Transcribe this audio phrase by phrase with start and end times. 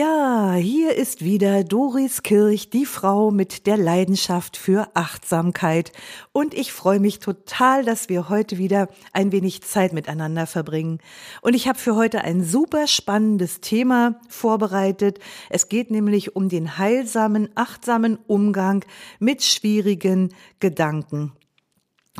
[0.00, 5.92] Ja, hier ist wieder Doris Kirch, die Frau mit der Leidenschaft für Achtsamkeit.
[6.32, 11.00] Und ich freue mich total, dass wir heute wieder ein wenig Zeit miteinander verbringen.
[11.42, 15.18] Und ich habe für heute ein super spannendes Thema vorbereitet.
[15.50, 18.86] Es geht nämlich um den heilsamen, achtsamen Umgang
[19.18, 21.32] mit schwierigen Gedanken.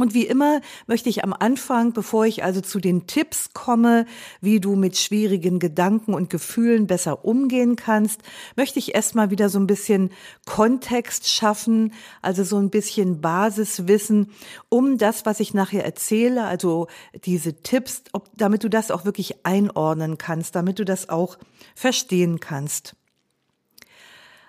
[0.01, 4.07] Und wie immer möchte ich am Anfang, bevor ich also zu den Tipps komme,
[4.41, 8.23] wie du mit schwierigen Gedanken und Gefühlen besser umgehen kannst,
[8.57, 10.11] möchte ich erstmal wieder so ein bisschen
[10.47, 11.93] Kontext schaffen,
[12.23, 14.31] also so ein bisschen Basiswissen,
[14.71, 16.87] um das, was ich nachher erzähle, also
[17.25, 21.37] diese Tipps, ob, damit du das auch wirklich einordnen kannst, damit du das auch
[21.75, 22.97] verstehen kannst.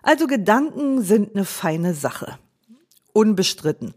[0.01, 2.39] Also Gedanken sind eine feine Sache.
[3.13, 3.93] Unbestritten.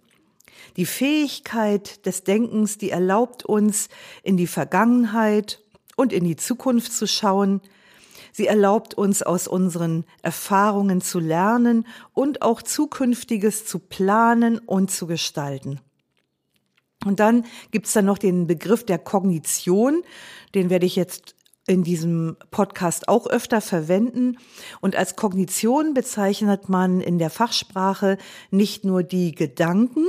[0.77, 3.89] Die Fähigkeit des Denkens, die erlaubt uns,
[4.23, 5.63] in die Vergangenheit
[5.97, 7.61] und in die Zukunft zu schauen.
[8.33, 15.07] Sie erlaubt uns, aus unseren Erfahrungen zu lernen und auch Zukünftiges zu planen und zu
[15.07, 15.81] gestalten.
[17.05, 20.03] Und dann gibt's dann noch den Begriff der Kognition,
[20.55, 21.34] den werde ich jetzt
[21.67, 24.39] in diesem Podcast auch öfter verwenden.
[24.81, 28.19] Und als Kognition bezeichnet man in der Fachsprache
[28.51, 30.05] nicht nur die Gedanken,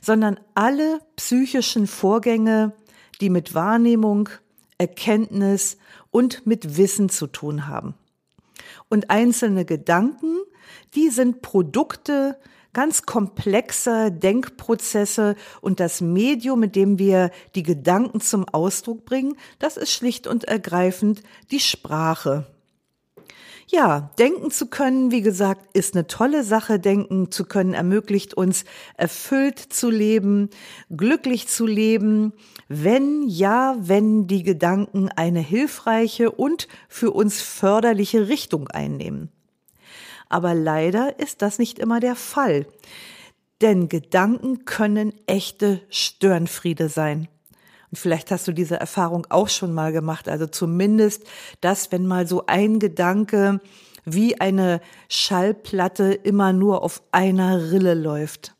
[0.00, 2.72] sondern alle psychischen Vorgänge,
[3.20, 4.28] die mit Wahrnehmung,
[4.78, 5.76] Erkenntnis
[6.10, 7.94] und mit Wissen zu tun haben.
[8.88, 10.38] Und einzelne Gedanken,
[10.94, 12.36] die sind Produkte
[12.72, 19.76] ganz komplexer Denkprozesse und das Medium, mit dem wir die Gedanken zum Ausdruck bringen, das
[19.76, 22.46] ist schlicht und ergreifend die Sprache.
[23.72, 26.80] Ja, denken zu können, wie gesagt, ist eine tolle Sache.
[26.80, 28.64] Denken zu können ermöglicht uns
[28.96, 30.50] erfüllt zu leben,
[30.90, 32.32] glücklich zu leben,
[32.66, 39.30] wenn ja, wenn die Gedanken eine hilfreiche und für uns förderliche Richtung einnehmen.
[40.30, 42.64] Aber leider ist das nicht immer der Fall.
[43.60, 47.28] Denn Gedanken können echte Störenfriede sein.
[47.90, 50.28] Und vielleicht hast du diese Erfahrung auch schon mal gemacht.
[50.28, 51.24] Also zumindest,
[51.60, 53.60] dass wenn mal so ein Gedanke
[54.04, 58.54] wie eine Schallplatte immer nur auf einer Rille läuft.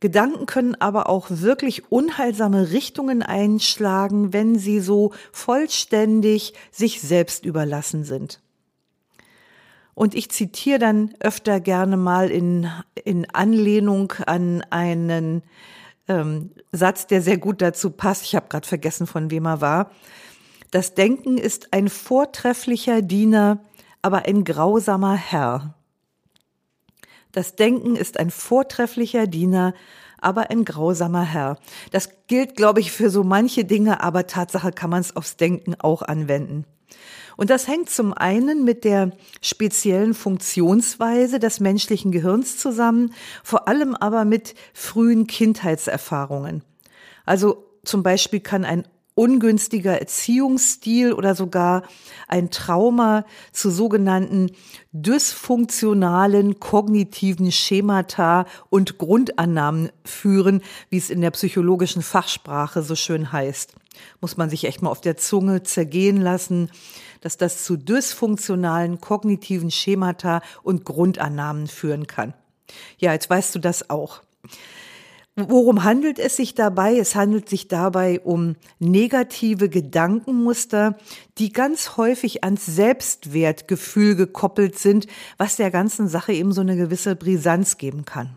[0.00, 8.04] Gedanken können aber auch wirklich unheilsame Richtungen einschlagen, wenn sie so vollständig sich selbst überlassen
[8.04, 8.40] sind.
[9.98, 12.70] Und ich zitiere dann öfter gerne mal in,
[13.04, 15.42] in Anlehnung an einen
[16.06, 18.22] ähm, Satz, der sehr gut dazu passt.
[18.22, 19.90] Ich habe gerade vergessen, von wem er war.
[20.70, 23.58] Das Denken ist ein vortrefflicher Diener,
[24.00, 25.74] aber ein grausamer Herr.
[27.32, 29.74] Das Denken ist ein vortrefflicher Diener,
[30.20, 31.58] aber ein grausamer Herr.
[31.90, 35.74] Das gilt, glaube ich, für so manche Dinge, aber Tatsache kann man es aufs Denken
[35.74, 36.66] auch anwenden.
[37.38, 43.94] Und das hängt zum einen mit der speziellen Funktionsweise des menschlichen Gehirns zusammen, vor allem
[43.94, 46.64] aber mit frühen Kindheitserfahrungen.
[47.24, 48.88] Also zum Beispiel kann ein
[49.18, 51.82] ungünstiger Erziehungsstil oder sogar
[52.28, 54.52] ein Trauma zu sogenannten
[54.92, 63.74] dysfunktionalen kognitiven Schemata und Grundannahmen führen, wie es in der psychologischen Fachsprache so schön heißt.
[64.20, 66.70] Muss man sich echt mal auf der Zunge zergehen lassen
[67.20, 72.32] dass das zu dysfunktionalen kognitiven Schemata und Grundannahmen führen kann.
[72.98, 74.20] Ja, jetzt weißt du das auch.
[75.40, 76.98] Worum handelt es sich dabei?
[76.98, 80.98] Es handelt sich dabei um negative Gedankenmuster,
[81.38, 85.06] die ganz häufig ans Selbstwertgefühl gekoppelt sind,
[85.36, 88.34] was der ganzen Sache eben so eine gewisse Brisanz geben kann.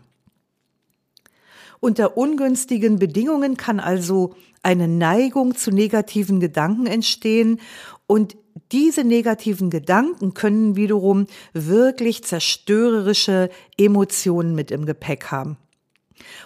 [1.80, 7.58] Unter ungünstigen Bedingungen kann also eine Neigung zu negativen Gedanken entstehen
[8.06, 8.36] und
[8.70, 15.56] diese negativen Gedanken können wiederum wirklich zerstörerische Emotionen mit im Gepäck haben.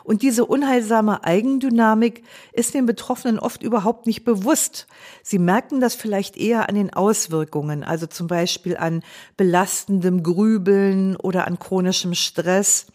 [0.05, 2.23] Und diese unheilsame Eigendynamik
[2.53, 4.87] ist den Betroffenen oft überhaupt nicht bewusst.
[5.23, 9.03] Sie merken das vielleicht eher an den Auswirkungen, also zum Beispiel an
[9.37, 12.87] belastendem Grübeln oder an chronischem Stress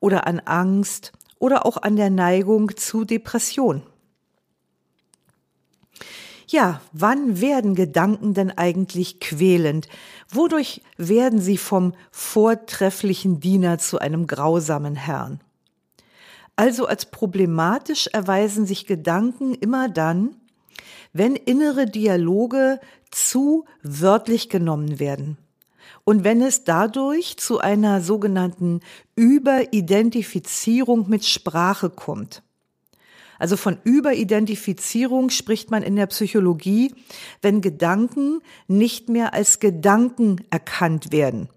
[0.00, 3.82] oder an Angst oder auch an der Neigung zu Depression.
[6.48, 9.88] Ja, wann werden Gedanken denn eigentlich quälend?
[10.28, 15.40] Wodurch werden sie vom vortrefflichen Diener zu einem grausamen Herrn?
[16.56, 20.36] Also als problematisch erweisen sich Gedanken immer dann,
[21.12, 25.38] wenn innere Dialoge zu wörtlich genommen werden
[26.04, 28.80] und wenn es dadurch zu einer sogenannten
[29.14, 32.42] Überidentifizierung mit Sprache kommt.
[33.38, 36.94] Also von Überidentifizierung spricht man in der Psychologie,
[37.40, 41.48] wenn Gedanken nicht mehr als Gedanken erkannt werden.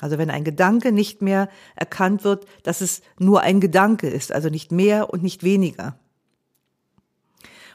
[0.00, 4.50] Also wenn ein Gedanke nicht mehr erkannt wird, dass es nur ein Gedanke ist, also
[4.50, 5.98] nicht mehr und nicht weniger.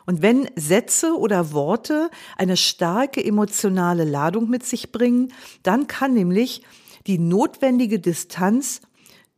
[0.06, 5.34] Und wenn Sätze oder Worte eine starke emotionale Ladung mit sich bringen,
[5.64, 6.64] dann kann nämlich
[7.08, 8.82] die notwendige Distanz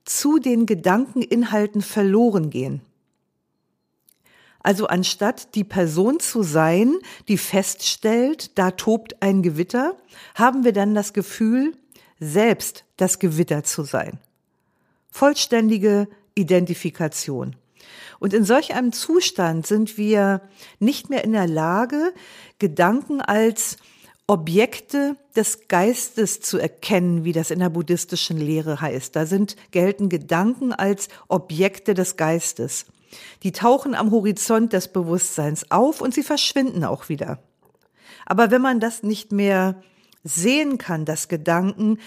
[0.05, 2.81] zu den Gedankeninhalten verloren gehen.
[4.59, 6.95] Also anstatt die Person zu sein,
[7.27, 9.97] die feststellt, da tobt ein Gewitter,
[10.35, 11.73] haben wir dann das Gefühl,
[12.23, 14.19] selbst das Gewitter zu sein.
[15.09, 17.55] Vollständige Identifikation.
[18.19, 20.41] Und in solch einem Zustand sind wir
[20.79, 22.13] nicht mehr in der Lage,
[22.57, 23.77] Gedanken als
[24.25, 29.15] Objekte des Geistes zu erkennen, wie das in der buddhistischen Lehre heißt.
[29.15, 32.85] Da sind, gelten Gedanken als Objekte des Geistes.
[33.43, 37.39] Die tauchen am Horizont des Bewusstseins auf und sie verschwinden auch wieder.
[38.25, 39.83] Aber wenn man das nicht mehr
[40.23, 41.99] sehen kann, dass Gedanken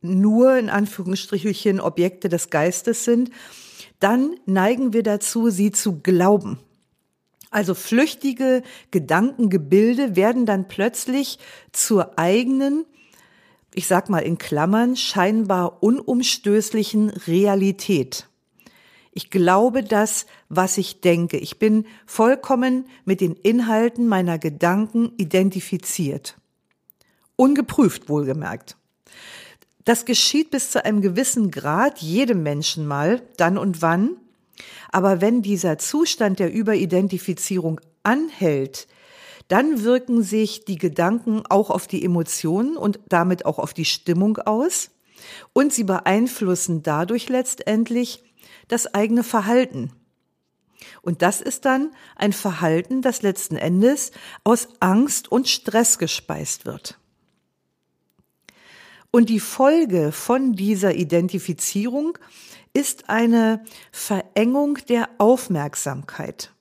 [0.00, 3.30] nur in Anführungsstrichelchen Objekte des Geistes sind,
[4.00, 6.58] dann neigen wir dazu, sie zu glauben.
[7.50, 11.38] Also flüchtige Gedankengebilde werden dann plötzlich
[11.72, 12.84] zur eigenen,
[13.74, 18.28] ich sag mal in Klammern, scheinbar unumstößlichen Realität.
[19.12, 21.38] Ich glaube das, was ich denke.
[21.38, 26.36] Ich bin vollkommen mit den Inhalten meiner Gedanken identifiziert.
[27.36, 28.76] Ungeprüft wohlgemerkt.
[29.84, 34.16] Das geschieht bis zu einem gewissen Grad jedem Menschen mal, dann und wann.
[34.90, 38.88] Aber wenn dieser Zustand der Überidentifizierung anhält,
[39.48, 44.38] dann wirken sich die Gedanken auch auf die Emotionen und damit auch auf die Stimmung
[44.38, 44.90] aus.
[45.52, 48.24] Und sie beeinflussen dadurch letztendlich
[48.68, 49.92] das eigene Verhalten.
[51.02, 54.10] Und das ist dann ein Verhalten, das letzten Endes
[54.44, 56.98] aus Angst und Stress gespeist wird.
[59.16, 62.18] Und die Folge von dieser Identifizierung
[62.74, 66.52] ist eine Verengung der Aufmerksamkeit.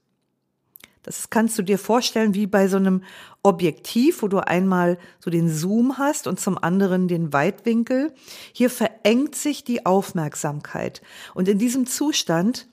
[1.04, 3.04] Das kannst du dir vorstellen wie bei so einem
[3.44, 8.13] Objektiv, wo du einmal so den Zoom hast und zum anderen den Weitwinkel.
[8.54, 11.02] Hier verengt sich die Aufmerksamkeit.
[11.34, 12.69] Und in diesem Zustand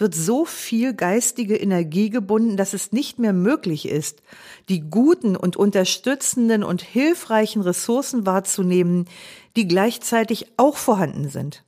[0.00, 4.22] wird so viel geistige Energie gebunden, dass es nicht mehr möglich ist,
[4.68, 9.06] die guten und unterstützenden und hilfreichen Ressourcen wahrzunehmen,
[9.56, 11.64] die gleichzeitig auch vorhanden sind.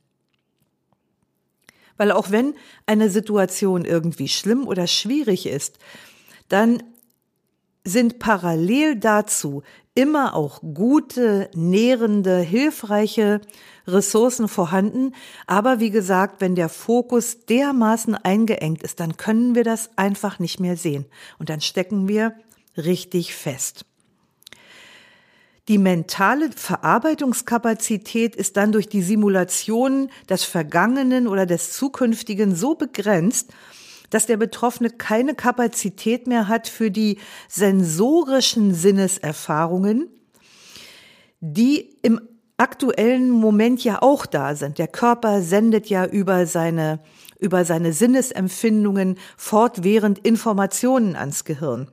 [1.97, 5.77] Weil auch wenn eine Situation irgendwie schlimm oder schwierig ist,
[6.49, 6.81] dann
[7.83, 9.61] sind parallel dazu
[9.95, 13.41] immer auch gute, nährende, hilfreiche
[13.85, 15.13] Ressourcen vorhanden.
[15.45, 20.59] Aber wie gesagt, wenn der Fokus dermaßen eingeengt ist, dann können wir das einfach nicht
[20.59, 21.05] mehr sehen.
[21.37, 22.33] Und dann stecken wir
[22.75, 23.85] richtig fest.
[25.69, 33.53] Die mentale Verarbeitungskapazität ist dann durch die Simulation des Vergangenen oder des Zukünftigen so begrenzt,
[34.13, 37.17] dass der Betroffene keine Kapazität mehr hat für die
[37.47, 40.07] sensorischen Sinneserfahrungen,
[41.39, 42.21] die im
[42.57, 44.77] aktuellen Moment ja auch da sind.
[44.77, 46.99] Der Körper sendet ja über seine,
[47.39, 51.89] über seine Sinnesempfindungen fortwährend Informationen ans Gehirn.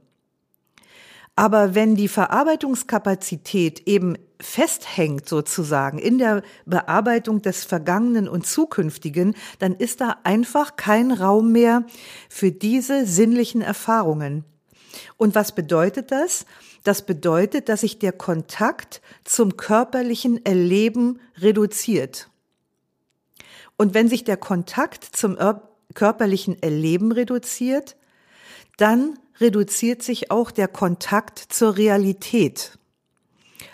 [1.37, 9.75] Aber wenn die Verarbeitungskapazität eben festhängt sozusagen in der Bearbeitung des Vergangenen und Zukünftigen, dann
[9.75, 11.85] ist da einfach kein Raum mehr
[12.29, 14.45] für diese sinnlichen Erfahrungen.
[15.17, 16.47] Und was bedeutet das?
[16.83, 22.29] Das bedeutet, dass sich der Kontakt zum körperlichen Erleben reduziert.
[23.77, 25.37] Und wenn sich der Kontakt zum
[25.95, 27.97] körperlichen Erleben reduziert,
[28.77, 32.79] dann reduziert sich auch der Kontakt zur Realität.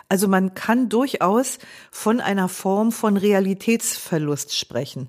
[0.08, 1.58] Also man kann durchaus
[1.90, 5.08] von einer Form von Realitätsverlust sprechen.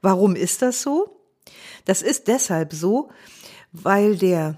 [0.00, 1.20] Warum ist das so?
[1.84, 3.10] Das ist deshalb so,
[3.72, 4.56] weil der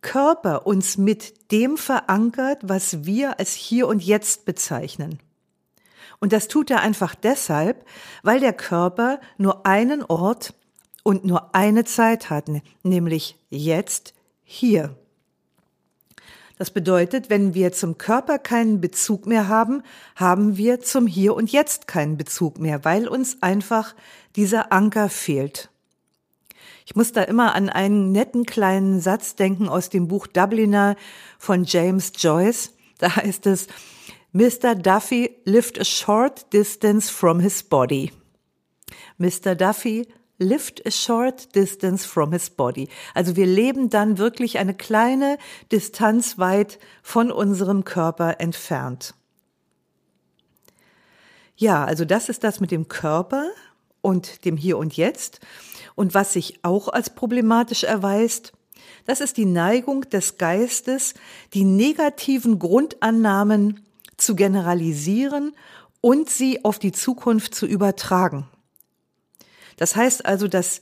[0.00, 5.20] Körper uns mit dem verankert, was wir als hier und jetzt bezeichnen.
[6.20, 7.84] Und das tut er einfach deshalb,
[8.22, 10.54] weil der Körper nur einen Ort
[11.02, 12.46] und nur eine Zeit hat,
[12.82, 14.14] nämlich jetzt
[14.44, 14.96] hier.
[16.58, 19.82] Das bedeutet, wenn wir zum Körper keinen Bezug mehr haben,
[20.16, 23.94] haben wir zum Hier und Jetzt keinen Bezug mehr, weil uns einfach
[24.36, 25.70] dieser Anker fehlt.
[26.84, 30.96] Ich muss da immer an einen netten kleinen Satz denken aus dem Buch Dubliner
[31.38, 32.74] von James Joyce.
[32.98, 33.68] Da heißt es,
[34.32, 34.74] Mr.
[34.74, 38.12] Duffy lived a short distance from his body.
[39.18, 39.54] Mr.
[39.54, 40.08] Duffy
[40.42, 42.88] lived a short distance from his body.
[43.14, 45.38] Also wir leben dann wirklich eine kleine
[45.70, 49.14] Distanz weit von unserem Körper entfernt.
[51.56, 53.46] Ja, also das ist das mit dem Körper
[54.00, 55.40] und dem Hier und Jetzt.
[55.94, 58.52] Und was sich auch als problematisch erweist,
[59.06, 61.14] das ist die Neigung des Geistes,
[61.54, 63.84] die negativen Grundannahmen
[64.16, 65.54] zu generalisieren
[66.00, 68.48] und sie auf die Zukunft zu übertragen.
[69.82, 70.80] Das heißt also, dass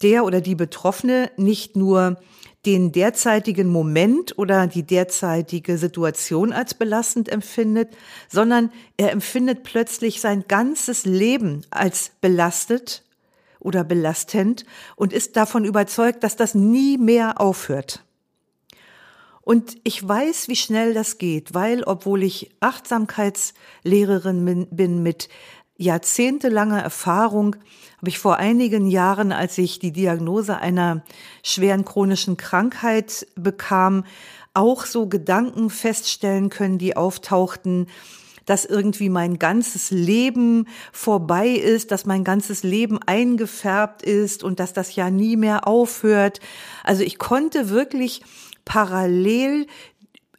[0.00, 2.18] der oder die Betroffene nicht nur
[2.64, 7.94] den derzeitigen Moment oder die derzeitige Situation als belastend empfindet,
[8.26, 13.04] sondern er empfindet plötzlich sein ganzes Leben als belastet
[13.60, 14.64] oder belastend
[14.96, 18.02] und ist davon überzeugt, dass das nie mehr aufhört.
[19.42, 25.30] Und ich weiß, wie schnell das geht, weil obwohl ich Achtsamkeitslehrerin bin mit
[25.78, 27.56] jahrzehntelanger Erfahrung,
[27.98, 31.02] habe ich vor einigen Jahren, als ich die Diagnose einer
[31.42, 34.04] schweren chronischen Krankheit bekam,
[34.54, 37.86] auch so Gedanken feststellen können, die auftauchten,
[38.44, 44.72] dass irgendwie mein ganzes Leben vorbei ist, dass mein ganzes Leben eingefärbt ist und dass
[44.72, 46.40] das ja nie mehr aufhört.
[46.82, 48.22] Also ich konnte wirklich
[48.64, 49.66] parallel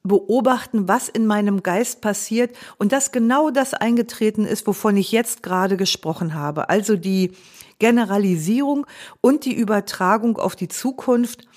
[0.04, 5.44] beobachten, was in meinem Geist passiert und dass genau das eingetreten ist, wovon ich jetzt
[5.44, 6.70] gerade gesprochen habe.
[6.70, 7.34] Also die
[7.80, 8.86] Generalisierung
[9.22, 11.48] und die Übertragung auf die Zukunft.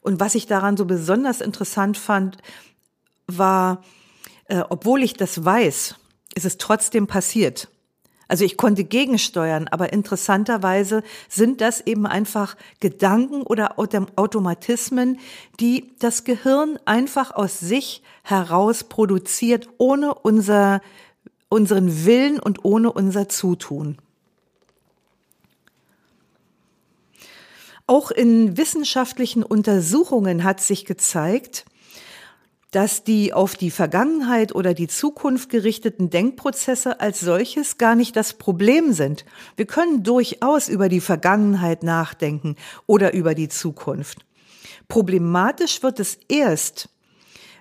[0.00, 2.38] Und was ich daran so besonders interessant fand,
[3.26, 3.82] war,
[4.46, 5.96] äh, obwohl ich das weiß,
[6.34, 7.68] ist es trotzdem passiert.
[8.28, 15.20] Also ich konnte gegensteuern, aber interessanterweise sind das eben einfach Gedanken oder Automatismen,
[15.60, 20.80] die das Gehirn einfach aus sich heraus produziert, ohne unser,
[21.48, 23.98] unseren Willen und ohne unser Zutun.
[27.86, 31.64] Auch in wissenschaftlichen Untersuchungen hat sich gezeigt,
[32.76, 38.34] dass die auf die Vergangenheit oder die Zukunft gerichteten Denkprozesse als solches gar nicht das
[38.34, 39.24] Problem sind.
[39.56, 42.54] Wir können durchaus über die Vergangenheit nachdenken
[42.84, 44.26] oder über die Zukunft.
[44.88, 46.90] Problematisch wird es erst,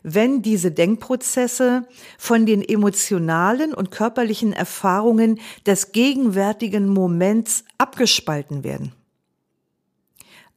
[0.03, 8.91] wenn diese Denkprozesse von den emotionalen und körperlichen Erfahrungen des gegenwärtigen Moments abgespalten werden.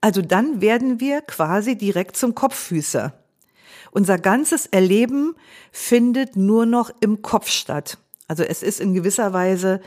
[0.01, 3.15] Also dann werden wir quasi direkt zum Kopffüßer.
[3.91, 5.35] Unser ganzes Erleben
[5.73, 7.99] findet nur noch im Kopf statt.
[8.27, 9.81] Also es ist in gewisser Weise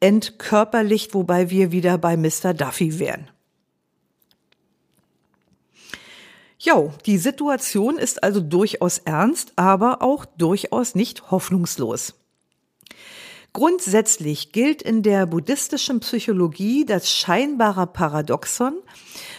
[0.00, 2.54] entkörperlicht, wobei wir wieder bei Mr.
[2.54, 3.28] Duffy wären.
[6.58, 12.14] Jo, die Situation ist also durchaus ernst, aber auch durchaus nicht hoffnungslos.
[13.52, 18.74] Grundsätzlich gilt in der buddhistischen Psychologie das scheinbare Paradoxon,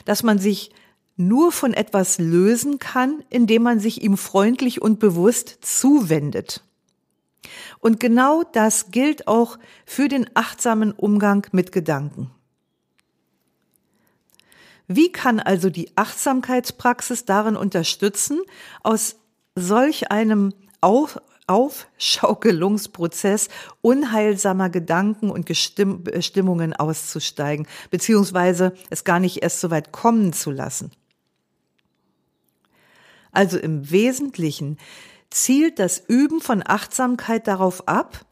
[0.06, 0.72] dass man sich
[1.20, 6.64] nur von etwas lösen kann, indem man sich ihm freundlich und bewusst zuwendet.
[7.80, 12.32] Und genau das gilt auch für den achtsamen Umgang mit Gedanken.
[14.88, 18.40] Wie kann also die Achtsamkeitspraxis darin unterstützen,
[18.82, 19.18] aus
[19.56, 23.50] solch einem Auf Aufschaukelungsprozess
[23.82, 30.92] unheilsamer Gedanken und Stimmungen auszusteigen, beziehungsweise es gar nicht erst so weit kommen zu lassen?
[33.32, 34.78] Also im Wesentlichen
[35.30, 38.26] zielt das Üben von Achtsamkeit darauf ab,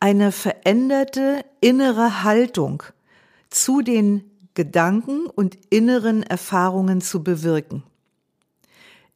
[0.00, 2.82] eine veränderte innere Haltung
[3.50, 7.84] zu den Gedanken und inneren Erfahrungen zu bewirken.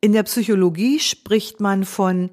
[0.01, 2.31] In der Psychologie spricht man von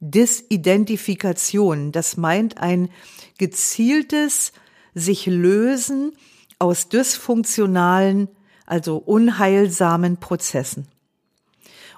[0.00, 1.92] Disidentifikation.
[1.92, 2.90] Das meint ein
[3.38, 4.52] gezieltes
[4.94, 6.12] sich lösen
[6.58, 8.28] aus dysfunktionalen,
[8.66, 10.88] also unheilsamen Prozessen.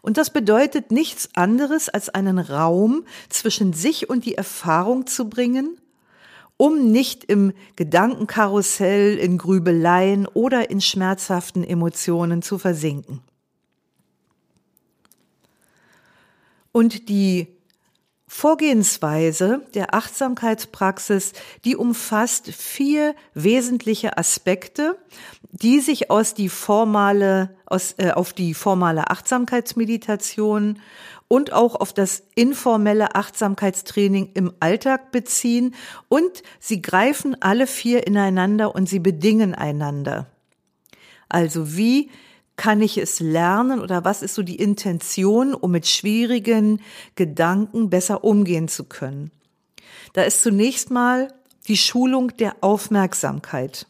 [0.06, 5.80] Und das bedeutet nichts anderes, als einen Raum zwischen sich und die Erfahrung zu bringen,
[6.56, 13.20] um nicht im Gedankenkarussell, in Grübeleien oder in schmerzhaften Emotionen zu versinken.
[16.70, 17.55] Und die
[18.28, 21.32] Vorgehensweise der Achtsamkeitspraxis,
[21.64, 24.98] die umfasst vier wesentliche Aspekte,
[25.52, 30.80] die sich aus die formale, aus, äh, auf die formale Achtsamkeitsmeditation
[31.28, 35.74] und auch auf das informelle Achtsamkeitstraining im Alltag beziehen
[36.08, 40.26] und sie greifen alle vier ineinander und sie bedingen einander.
[41.28, 42.10] Also wie
[42.56, 46.80] kann ich es lernen oder was ist so die Intention, um mit schwierigen
[47.14, 49.30] Gedanken besser umgehen zu können?
[50.14, 51.28] Da ist zunächst mal
[51.68, 53.86] die Schulung der Aufmerksamkeit.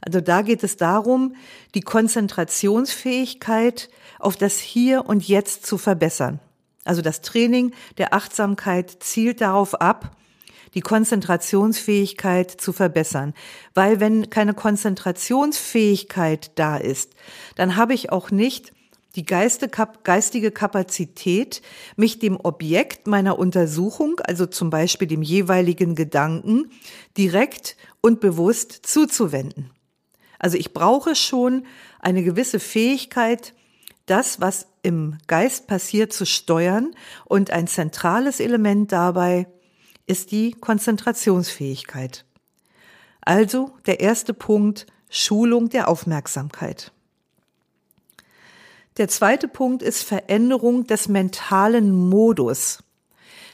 [0.00, 1.34] Also da geht es darum,
[1.74, 6.40] die Konzentrationsfähigkeit auf das Hier und Jetzt zu verbessern.
[6.84, 10.16] Also das Training der Achtsamkeit zielt darauf ab,
[10.76, 13.32] die Konzentrationsfähigkeit zu verbessern.
[13.74, 17.14] Weil wenn keine Konzentrationsfähigkeit da ist,
[17.56, 18.72] dann habe ich auch nicht
[19.16, 21.62] die geistige Kapazität,
[21.96, 26.70] mich dem Objekt meiner Untersuchung, also zum Beispiel dem jeweiligen Gedanken,
[27.16, 29.70] direkt und bewusst zuzuwenden.
[30.38, 31.64] Also ich brauche schon
[32.00, 33.54] eine gewisse Fähigkeit,
[34.04, 39.46] das, was im Geist passiert, zu steuern und ein zentrales Element dabei
[40.06, 42.24] ist die Konzentrationsfähigkeit.
[43.20, 46.92] Also der erste Punkt, Schulung der Aufmerksamkeit.
[48.96, 52.82] Der zweite Punkt ist Veränderung des mentalen Modus.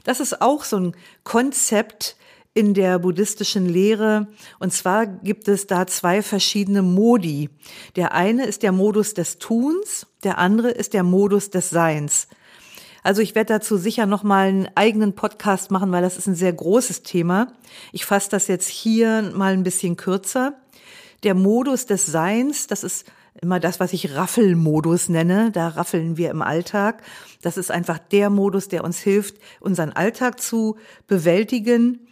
[0.04, 2.16] Das ist auch so ein Konzept
[2.54, 4.28] in der buddhistischen Lehre.
[4.58, 7.48] Und zwar gibt es da zwei verschiedene Modi.
[7.96, 12.28] Der eine ist der Modus des Tuns, der andere ist der Modus des Seins.
[13.02, 16.34] Also ich werde dazu sicher noch mal einen eigenen Podcast machen, weil das ist ein
[16.34, 17.52] sehr großes Thema.
[17.90, 20.54] Ich fasse das jetzt hier mal ein bisschen kürzer.
[21.24, 23.06] Der Modus des Seins, das ist
[23.40, 25.50] immer das, was ich Raffelmodus nenne.
[25.52, 27.02] Da raffeln wir im Alltag.
[27.40, 32.06] Das ist einfach der Modus, der uns hilft, unseren Alltag zu bewältigen.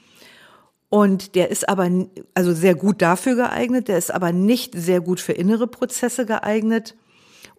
[0.89, 1.89] Und der ist aber
[2.35, 3.87] also sehr gut dafür geeignet.
[3.87, 6.97] Der ist aber nicht sehr gut für innere Prozesse geeignet.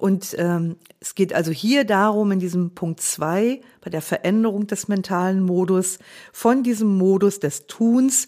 [0.02, 4.88] Und ähm, es geht also hier darum, in diesem Punkt zwei bei der Veränderung des
[4.88, 6.00] mentalen Modus,
[6.34, 8.26] von diesem Modus des Tuns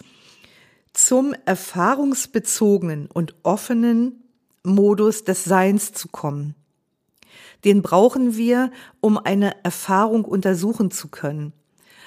[0.93, 4.24] zum erfahrungsbezogenen und offenen
[4.62, 6.54] Modus des Seins zu kommen.
[7.65, 8.69] Den brauchen wir,
[9.02, 11.54] um eine Erfahrung untersuchen zu können.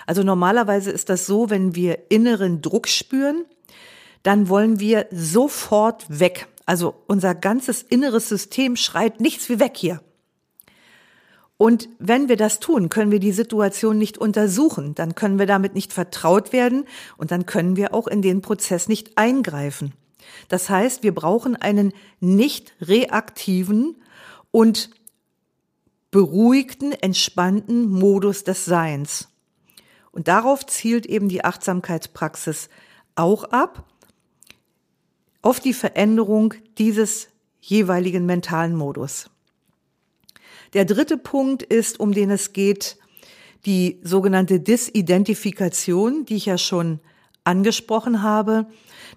[0.07, 3.45] Also normalerweise ist das so, wenn wir inneren Druck spüren,
[4.23, 6.47] dann wollen wir sofort weg.
[6.67, 10.03] Also unser ganzes inneres System schreit nichts wie weg hier.
[11.59, 15.75] Und wenn wir das tun, können wir die Situation nicht untersuchen, dann können wir damit
[15.75, 16.85] nicht vertraut werden
[17.17, 19.95] und dann können wir auch in den Prozess nicht eingreifen.
[20.49, 23.97] Das heißt, wir brauchen einen nicht reaktiven
[24.51, 24.91] und
[26.11, 29.29] beruhigten, entspannten Modus des Seins.
[30.13, 32.69] Und darauf zielt eben die Achtsamkeitspraxis
[33.15, 33.87] auch ab
[35.47, 37.29] auf die Veränderung dieses
[37.61, 39.31] jeweiligen mentalen Modus.
[40.73, 42.99] Der dritte Punkt ist, um den es geht,
[43.65, 46.99] die sogenannte Disidentifikation, die ich ja schon
[47.45, 48.67] angesprochen habe.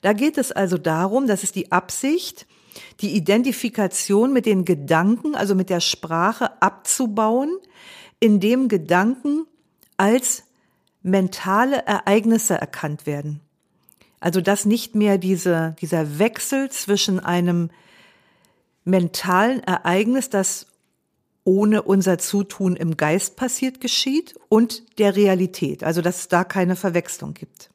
[0.03, 2.45] Da geht es also darum, dass es die Absicht,
[3.01, 7.57] die Identifikation mit den Gedanken, also mit der Sprache abzubauen,
[8.19, 9.47] indem Gedanken
[9.97, 10.43] als
[11.01, 13.41] mentale Ereignisse erkannt werden.
[14.19, 17.69] Also dass nicht mehr diese, dieser Wechsel zwischen einem
[18.83, 20.67] mentalen Ereignis, das
[21.43, 25.83] ohne unser Zutun im Geist passiert geschieht, und der Realität.
[25.83, 27.69] Also dass es da keine Verwechslung gibt.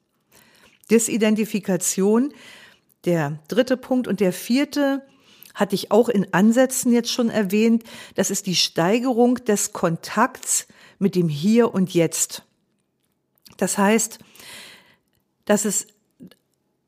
[0.91, 2.33] Disidentifikation,
[3.05, 4.07] der dritte Punkt.
[4.07, 5.05] Und der vierte
[5.53, 7.83] hatte ich auch in Ansätzen jetzt schon erwähnt.
[8.15, 10.67] Das ist die Steigerung des Kontakts
[10.99, 12.43] mit dem Hier und Jetzt.
[13.57, 14.19] Das heißt,
[15.45, 15.87] dass es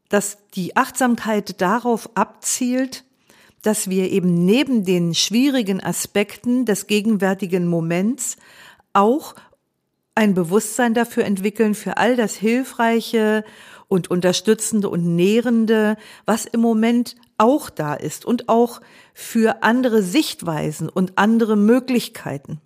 [0.10, 3.04] dass die Achtsamkeit darauf abzielt,
[3.62, 8.38] dass wir eben neben den schwierigen Aspekten des gegenwärtigen Moments
[8.94, 9.36] auch
[10.16, 13.44] ein Bewusstsein dafür entwickeln, für all das Hilfreiche
[13.88, 18.82] und Unterstützende und Nährende, was im Moment auch da ist und auch
[19.14, 22.62] für andere Sichtweisen und andere Möglichkeiten.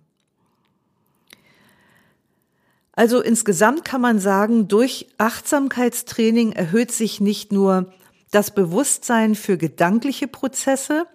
[2.92, 7.92] Also insgesamt kann man sagen, durch Achtsamkeitstraining erhöht sich nicht nur
[8.30, 11.06] das Bewusstsein für gedankliche Prozesse,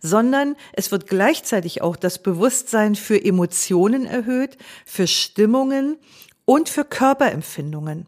[0.00, 5.96] sondern es wird gleichzeitig auch das Bewusstsein für Emotionen erhöht, für Stimmungen
[6.44, 8.06] und für Körperempfindungen.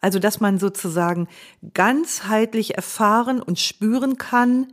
[0.00, 1.28] Also, dass man sozusagen
[1.74, 4.72] ganzheitlich erfahren und spüren kann,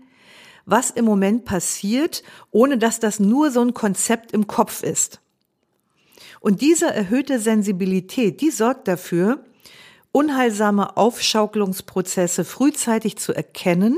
[0.65, 5.21] was im Moment passiert, ohne dass das nur so ein Konzept im Kopf ist.
[6.45, 9.43] Und diese erhöhte Sensibilität, die sorgt dafür,
[10.11, 13.97] unheilsame Aufschaukelungsprozesse frühzeitig zu erkennen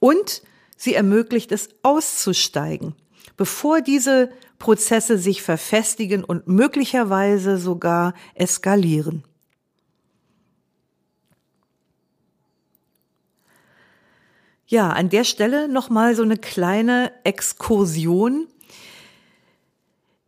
[0.00, 0.42] und
[0.76, 2.96] sie ermöglicht es auszusteigen,
[3.36, 9.22] bevor diese Prozesse sich verfestigen und möglicherweise sogar eskalieren.
[14.66, 18.48] Ja, an der Stelle nochmal so eine kleine Exkursion.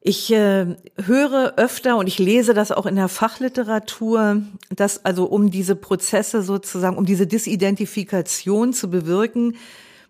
[0.08, 4.40] Ich äh, höre öfter und ich lese das auch in der Fachliteratur,
[4.70, 9.56] dass also um diese Prozesse sozusagen, um diese Disidentifikation zu bewirken,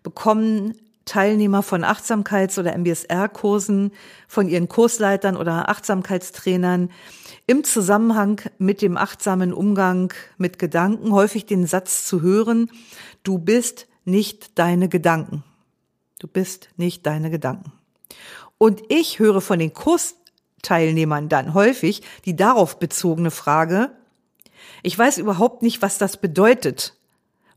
[0.03, 3.91] bekommen Teilnehmer von Achtsamkeits- oder MBSR-Kursen
[4.27, 6.91] von ihren Kursleitern oder Achtsamkeitstrainern
[7.47, 12.69] im Zusammenhang mit dem achtsamen Umgang mit Gedanken häufig den Satz zu hören,
[13.23, 15.43] du bist nicht deine Gedanken.
[16.19, 17.71] Du bist nicht deine Gedanken.
[18.57, 23.91] Und ich höre von den Kursteilnehmern dann häufig die darauf bezogene Frage,
[24.83, 26.95] ich weiß überhaupt nicht, was das bedeutet.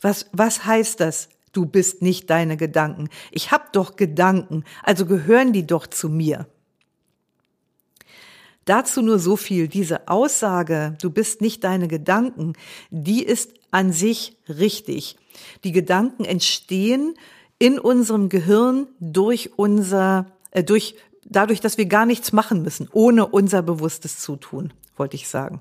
[0.00, 1.28] Was, was heißt das?
[1.52, 3.08] Du bist nicht deine Gedanken.
[3.30, 6.46] Ich hab doch Gedanken, also gehören die doch zu mir.
[8.64, 9.68] Dazu nur so viel.
[9.68, 12.52] Diese Aussage, du bist nicht deine Gedanken,
[12.90, 15.16] die ist an sich richtig.
[15.64, 17.14] Die Gedanken entstehen
[17.58, 23.26] in unserem Gehirn durch unser, äh, durch, dadurch, dass wir gar nichts machen müssen, ohne
[23.26, 25.60] unser bewusstes Zutun, wollte ich sagen.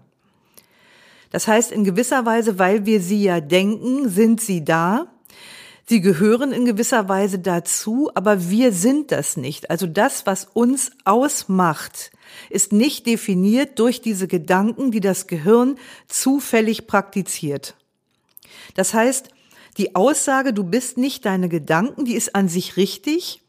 [1.32, 5.08] Das heißt, in gewisser Weise, weil wir sie ja denken, sind sie da.
[5.86, 9.72] Sie gehören in gewisser Weise dazu, aber wir sind das nicht.
[9.72, 12.12] Also das, was uns ausmacht,
[12.50, 17.76] ist nicht definiert durch diese Gedanken, die das Gehirn zufällig praktiziert.
[18.76, 19.30] Das heißt,
[19.78, 23.42] die Aussage, du bist nicht deine Gedanken, die ist an sich richtig,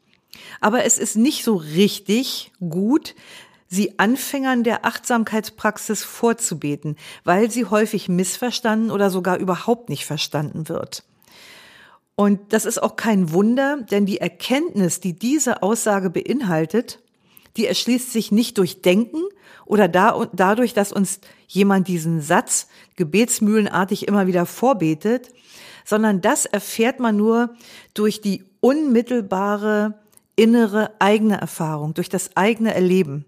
[0.61, 3.15] aber es ist nicht so richtig gut,
[3.69, 11.05] sie Anfängern der Achtsamkeitspraxis vorzubeten, weil sie häufig missverstanden oder sogar überhaupt nicht verstanden wird.
[12.17, 16.99] Und das ist auch kein Wunder, denn die Erkenntnis, die diese Aussage beinhaltet,
[17.57, 19.23] die erschließt sich nicht durch Denken
[19.65, 25.31] oder da, dadurch, dass uns jemand diesen Satz gebetsmühlenartig immer wieder vorbetet,
[25.85, 27.55] sondern das erfährt man nur
[27.95, 29.99] durch die unmittelbare
[30.41, 33.27] innere eigene Erfahrung, durch das eigene Erleben.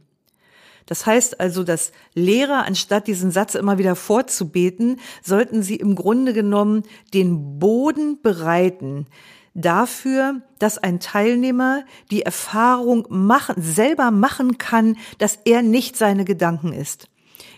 [0.87, 6.33] Das heißt also, dass Lehrer, anstatt diesen Satz immer wieder vorzubeten, sollten sie im Grunde
[6.33, 9.07] genommen den Boden bereiten
[9.53, 16.73] dafür, dass ein Teilnehmer die Erfahrung machen, selber machen kann, dass er nicht seine Gedanken
[16.73, 17.11] ist.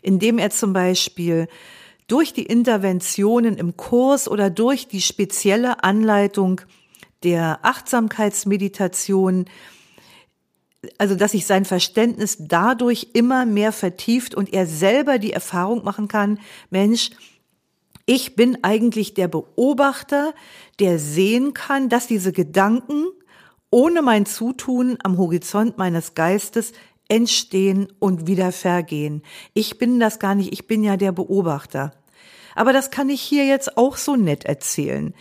[0.02, 1.46] Indem er zum Beispiel
[2.08, 6.60] durch die Interventionen im Kurs oder durch die spezielle Anleitung
[7.24, 9.46] der Achtsamkeitsmeditation,
[10.98, 16.08] also dass sich sein Verständnis dadurch immer mehr vertieft und er selber die Erfahrung machen
[16.08, 16.38] kann,
[16.70, 17.10] Mensch,
[18.06, 20.34] ich bin eigentlich der Beobachter,
[20.78, 23.06] der sehen kann, dass diese Gedanken
[23.70, 26.72] ohne mein Zutun am Horizont meines Geistes
[27.08, 29.22] entstehen und wieder vergehen.
[29.54, 31.92] Ich bin das gar nicht, ich bin ja der Beobachter.
[32.54, 35.14] Aber das kann ich hier jetzt auch so nett erzählen.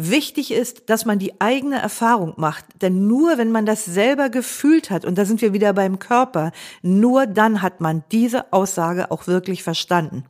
[0.00, 4.90] Wichtig ist, dass man die eigene Erfahrung macht, denn nur wenn man das selber gefühlt
[4.90, 9.26] hat, und da sind wir wieder beim Körper, nur dann hat man diese Aussage auch
[9.26, 10.24] wirklich verstanden.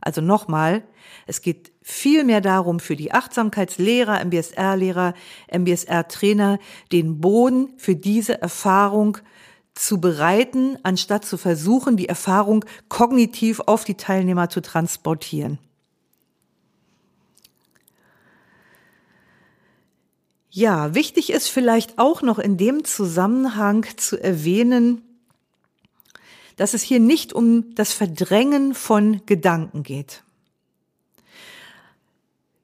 [0.00, 0.84] Also nochmal,
[1.26, 5.14] es geht viel mehr darum, für die Achtsamkeitslehrer, MBSR-Lehrer,
[5.52, 6.60] MBSR-Trainer,
[6.92, 9.18] den Boden für diese Erfahrung
[9.74, 15.58] zu bereiten, anstatt zu versuchen, die Erfahrung kognitiv auf die Teilnehmer zu transportieren.
[20.56, 25.02] Ja, wichtig ist vielleicht auch noch in dem Zusammenhang zu erwähnen,
[26.56, 30.22] dass es hier nicht um das Verdrängen von Gedanken geht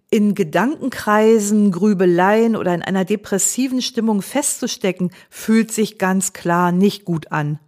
[0.08, 7.30] in Gedankenkreisen, Grübeleien oder in einer depressiven Stimmung festzustecken, fühlt sich ganz klar nicht gut
[7.32, 7.58] an.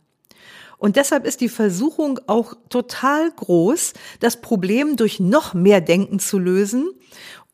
[0.77, 6.39] Und deshalb ist die Versuchung auch total groß, das Problem durch noch mehr Denken zu
[6.39, 6.91] lösen.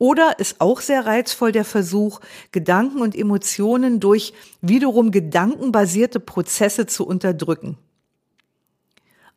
[0.01, 2.21] Oder ist auch sehr reizvoll der Versuch,
[2.53, 4.33] Gedanken und Emotionen durch
[4.63, 7.77] wiederum gedankenbasierte Prozesse zu unterdrücken.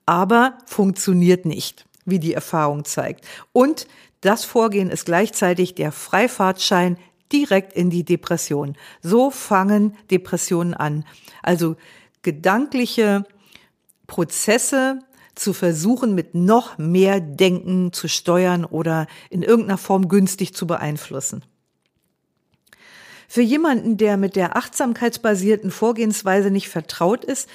[0.06, 3.26] Aber funktioniert nicht, wie die Erfahrung zeigt.
[3.52, 3.88] Und
[4.22, 6.98] das Vorgehen ist gleichzeitig der Freifahrtschein
[7.34, 8.78] direkt in die Depression.
[9.02, 11.04] So fangen Depressionen an.
[11.42, 11.76] Also
[12.22, 13.26] gedankliche
[14.08, 15.00] Prozesse
[15.36, 21.44] zu versuchen, mit noch mehr Denken zu steuern oder in irgendeiner Form günstig zu beeinflussen.
[23.28, 27.50] Für jemanden, der mit der achtsamkeitsbasierten Vorgehensweise nicht vertraut ist,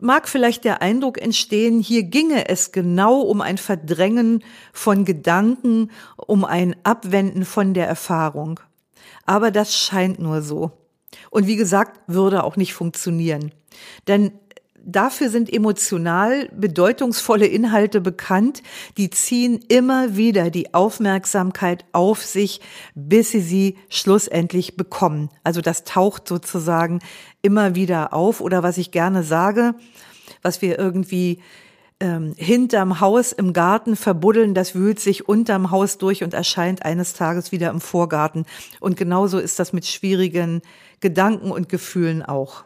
[0.00, 6.44] mag vielleicht der Eindruck entstehen, hier ginge es genau um ein Verdrängen von Gedanken, um
[6.44, 8.60] ein Abwenden von der Erfahrung.
[9.24, 10.72] Aber das scheint nur so.
[11.30, 13.52] Und wie gesagt, würde auch nicht funktionieren.
[14.08, 14.32] Denn
[14.84, 18.62] dafür sind emotional bedeutungsvolle Inhalte bekannt,
[18.96, 22.60] die ziehen immer wieder die Aufmerksamkeit auf sich,
[22.94, 25.30] bis sie sie schlussendlich bekommen.
[25.42, 27.00] Also das taucht sozusagen
[27.42, 29.74] immer wieder auf oder was ich gerne sage,
[30.42, 31.40] was wir irgendwie
[32.00, 37.14] ähm, hinterm Haus im Garten verbuddeln, das wühlt sich unterm Haus durch und erscheint eines
[37.14, 38.46] Tages wieder im Vorgarten.
[38.80, 40.62] Und genauso ist das mit schwierigen
[41.00, 42.64] Gedanken und Gefühlen auch.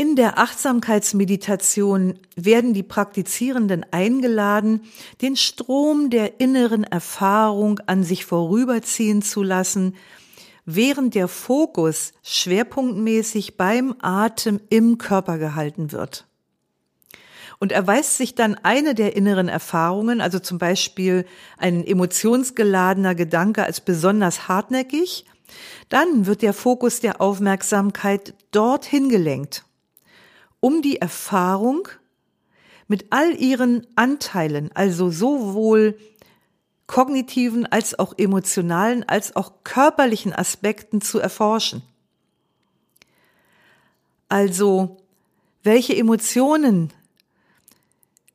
[0.00, 4.80] In der Achtsamkeitsmeditation werden die Praktizierenden eingeladen,
[5.20, 9.94] den Strom der inneren Erfahrung an sich vorüberziehen zu lassen,
[10.64, 16.24] während der Fokus schwerpunktmäßig beim Atem im Körper gehalten wird.
[17.58, 21.26] Und erweist sich dann eine der inneren Erfahrungen, also zum Beispiel
[21.58, 25.26] ein emotionsgeladener Gedanke als besonders hartnäckig,
[25.90, 29.66] dann wird der Fokus der Aufmerksamkeit dorthin gelenkt
[30.60, 31.88] um die Erfahrung
[32.86, 35.98] mit all ihren Anteilen, also sowohl
[36.86, 41.82] kognitiven als auch emotionalen als auch körperlichen Aspekten zu erforschen.
[44.28, 44.96] Also,
[45.62, 46.92] welche Emotionen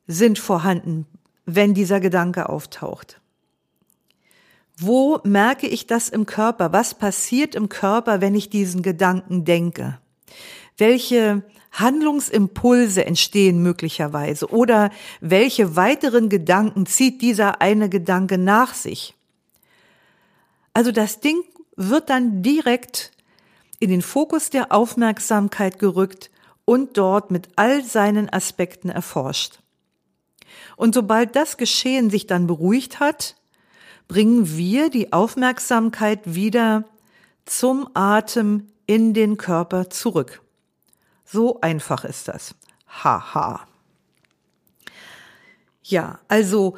[0.06, 1.06] sind vorhanden,
[1.44, 3.20] wenn dieser Gedanke auftaucht?
[4.78, 6.72] Wo merke ich das im Körper?
[6.72, 9.98] Was passiert im Körper, wenn ich diesen Gedanken denke?
[10.78, 19.14] Welche Handlungsimpulse entstehen möglicherweise oder welche weiteren Gedanken zieht dieser eine Gedanke nach sich.
[20.72, 21.42] Also das Ding
[21.76, 23.12] wird dann direkt
[23.78, 26.30] in den Fokus der Aufmerksamkeit gerückt
[26.64, 29.60] und dort mit all seinen Aspekten erforscht.
[30.76, 33.36] Und sobald das Geschehen sich dann beruhigt hat,
[34.08, 36.84] bringen wir die Aufmerksamkeit wieder
[37.44, 40.42] zum Atem in den Körper zurück.
[41.26, 42.54] So einfach ist das.
[42.86, 43.66] Haha.
[45.82, 46.76] Ja, also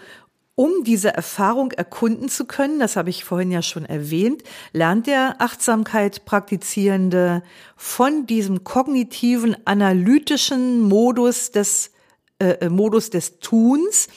[0.55, 5.37] um diese Erfahrung erkunden zu können, das habe ich vorhin ja schon erwähnt, lernt der
[5.39, 7.45] Achtsamkeit praktizierende
[7.77, 11.93] von diesem kognitiven analytischen Modus des
[12.41, 14.09] äh, äh, Modus des Tuns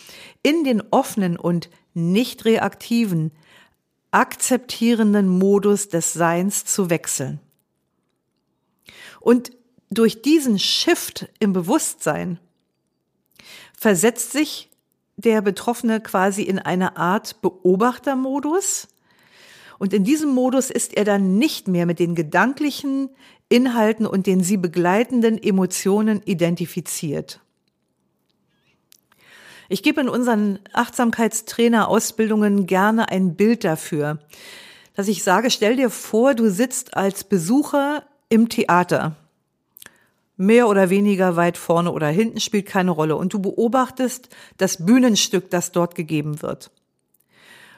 [0.42, 3.32] in den offenen und nicht reaktiven
[4.12, 7.40] akzeptierenden Modus des Seins zu wechseln.
[9.20, 9.52] Und
[9.92, 12.40] durch diesen Shift im Bewusstsein
[13.78, 14.70] versetzt sich
[15.18, 18.88] der Betroffene quasi in eine Art Beobachtermodus.
[19.78, 23.10] Und in diesem Modus ist er dann nicht mehr mit den gedanklichen
[23.50, 27.42] Inhalten und den sie begleitenden Emotionen identifiziert.
[29.68, 34.20] Ich gebe in unseren Achtsamkeitstrainer-Ausbildungen gerne ein Bild dafür,
[34.96, 39.16] dass ich sage, stell dir vor, du sitzt als Besucher im Theater
[40.42, 43.16] mehr oder weniger weit vorne oder hinten spielt keine Rolle.
[43.16, 46.72] Und du beobachtest das Bühnenstück, das dort gegeben wird.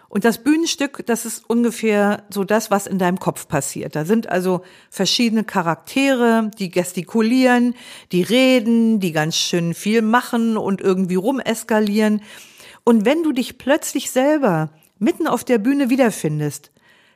[0.07, 3.95] Und das Bühnenstück, das ist ungefähr so das, was in deinem Kopf passiert.
[3.95, 7.73] Da sind also verschiedene Charaktere, die gestikulieren,
[8.11, 12.21] die reden, die ganz schön viel machen und irgendwie rumeskalieren.
[12.83, 16.71] Und wenn du dich plötzlich selber mitten auf der Bühne wiederfindest,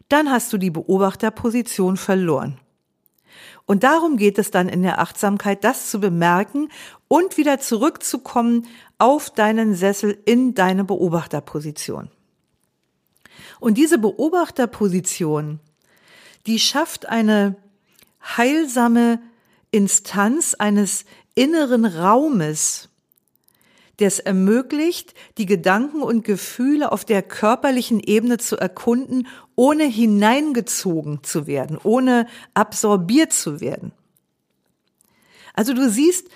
[0.09, 2.59] dann hast du die Beobachterposition verloren.
[3.67, 6.69] Und darum geht es dann in der Achtsamkeit, das zu bemerken
[7.09, 8.65] und wieder zurückzukommen
[8.97, 12.09] auf deinen Sessel in deine Beobachterposition.
[13.59, 15.59] Und diese Beobachterposition,
[16.45, 17.57] die schafft eine
[18.23, 19.19] heilsame
[19.71, 21.03] Instanz eines
[21.35, 22.87] inneren Raumes,
[24.05, 31.47] es ermöglicht, die Gedanken und Gefühle auf der körperlichen Ebene zu erkunden, ohne hineingezogen zu
[31.47, 33.91] werden, ohne absorbiert zu werden.
[35.53, 36.29] Also du siehst,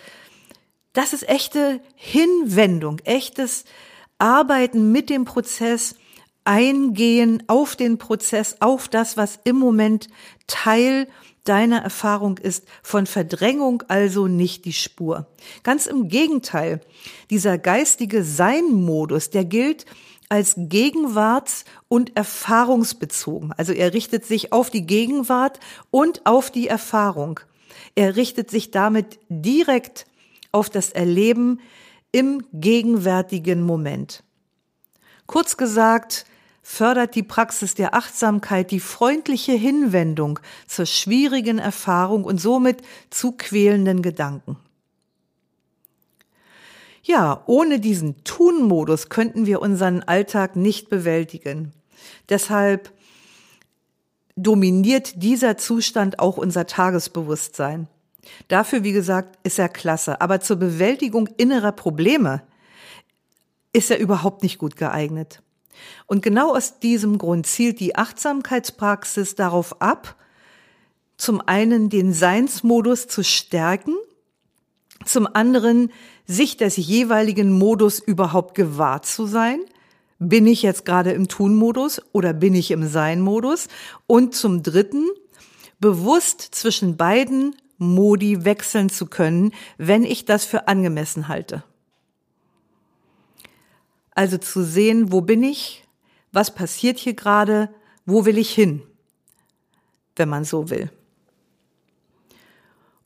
[0.93, 3.65] das ist echte Hinwendung, echtes
[4.17, 5.95] Arbeiten mit dem Prozess,
[6.43, 10.08] eingehen auf den Prozess, auf das, was im Moment
[10.47, 11.08] Teil
[11.44, 15.28] deiner Erfahrung ist von Verdrängung also nicht die Spur.
[15.64, 16.82] Ganz im Gegenteil,
[17.30, 19.86] dieser geistige Sein-Modus, der gilt
[20.30, 23.52] als gegenwarts- und erfahrungsbezogen.
[23.54, 27.42] Also er richtet sich auf die Gegenwart und auf die Erfahrung.
[27.96, 30.06] Er richtet sich damit direkt
[30.52, 31.60] auf das Erleben
[32.12, 34.24] im gegenwärtigen Moment.
[35.28, 36.26] Kurz gesagt,
[36.62, 44.02] fördert die Praxis der Achtsamkeit die freundliche Hinwendung zur schwierigen Erfahrung und somit zu quälenden
[44.02, 44.58] Gedanken.
[47.04, 51.74] Ja, ohne diesen Tun-Modus könnten wir unseren Alltag nicht bewältigen.
[52.30, 52.93] Deshalb
[54.36, 57.88] dominiert dieser Zustand auch unser Tagesbewusstsein.
[58.47, 60.21] Dafür, wie gesagt, ist er klasse.
[60.21, 62.43] Aber zur Bewältigung innerer Probleme
[63.74, 65.41] ist er überhaupt nicht gut geeignet.
[66.08, 70.16] Und genau aus diesem Grund zielt die Achtsamkeitspraxis darauf ab,
[71.18, 73.96] zum einen den Seinsmodus zu stärken,
[75.06, 75.92] zum anderen
[76.26, 79.60] sich des jeweiligen Modus überhaupt gewahr zu sein.
[80.20, 83.68] Bin ich jetzt gerade im Tun-Modus oder bin ich im Sein-Modus?
[84.08, 85.08] Und zum dritten,
[85.80, 91.64] bewusst zwischen beiden Modi wechseln zu können, wenn ich das für angemessen halte.
[94.22, 95.84] Also zu sehen, wo bin ich,
[96.32, 97.74] was passiert hier gerade,
[98.06, 98.84] wo will ich hin,
[100.16, 100.92] wenn man so will.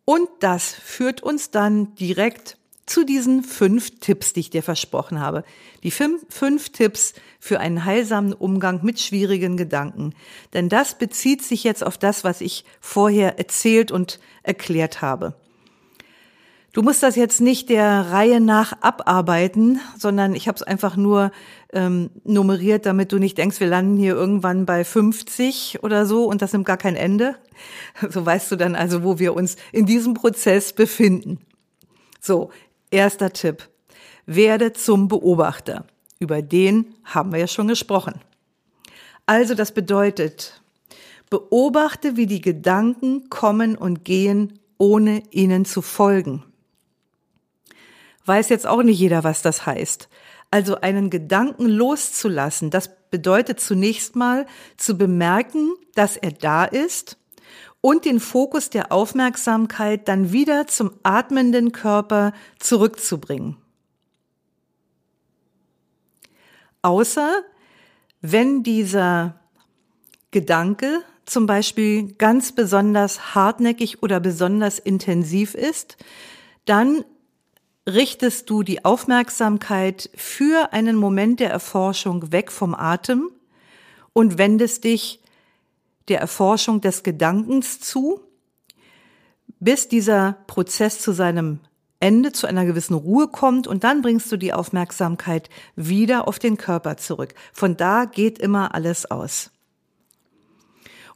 [0.03, 5.45] Und das führt uns dann direkt zu diesen fünf Tipps, die ich dir versprochen habe.
[5.83, 10.13] Die fünf, fünf, Tipps für einen heilsamen Umgang mit schwierigen Gedanken.
[10.53, 15.33] Denn das bezieht sich jetzt auf das, was ich vorher erzählt und erklärt habe.
[16.75, 21.31] Du musst das jetzt nicht der Reihe nach abarbeiten, sondern ich habe es einfach nur
[21.71, 26.41] ähm, nummeriert, damit du nicht denkst, wir landen hier irgendwann bei 50 oder so und
[26.41, 27.37] das nimmt gar kein Ende.
[28.09, 31.39] So weißt du dann also, wo wir uns in diesem Prozess befinden.
[32.19, 32.49] So,
[32.91, 33.69] erster Tipp.
[34.25, 35.85] Werde zum Beobachter.
[36.19, 38.19] Über den haben wir ja schon gesprochen.
[39.25, 40.61] Also das bedeutet,
[41.29, 46.43] beobachte, wie die Gedanken kommen und gehen, ohne ihnen zu folgen
[48.25, 50.09] weiß jetzt auch nicht jeder, was das heißt.
[50.51, 54.45] Also einen Gedanken loszulassen, das bedeutet zunächst mal
[54.77, 57.17] zu bemerken, dass er da ist
[57.81, 63.57] und den Fokus der Aufmerksamkeit dann wieder zum atmenden Körper zurückzubringen.
[66.81, 67.43] Außer
[68.21, 69.39] wenn dieser
[70.31, 75.97] Gedanke zum Beispiel ganz besonders hartnäckig oder besonders intensiv ist,
[76.65, 77.05] dann
[77.87, 83.29] richtest du die Aufmerksamkeit für einen Moment der Erforschung weg vom Atem
[84.13, 85.21] und wendest dich
[86.07, 88.21] der Erforschung des Gedankens zu,
[89.59, 91.59] bis dieser Prozess zu seinem
[91.99, 96.57] Ende, zu einer gewissen Ruhe kommt und dann bringst du die Aufmerksamkeit wieder auf den
[96.57, 97.33] Körper zurück.
[97.53, 99.51] Von da geht immer alles aus.